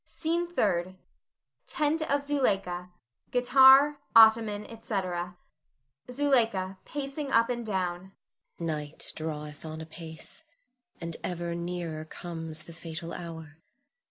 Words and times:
SCENE 0.07 0.47
THIRD. 0.55 0.95
[Tent 1.67 2.01
of 2.09 2.23
Zuleika; 2.23 2.89
guitar, 3.29 3.99
ottoman, 4.15 4.65
etc.] 4.65 5.37
Zuleika 6.09 6.79
[pacing 6.85 7.29
up 7.31 7.51
and 7.51 7.63
down]. 7.63 8.11
Night 8.57 9.13
draweth 9.15 9.63
on 9.63 9.79
apace, 9.79 10.43
and 10.99 11.17
ever 11.23 11.53
nearer 11.53 12.03
comes 12.03 12.63
the 12.63 12.73
fatal 12.73 13.13
hour. 13.13 13.59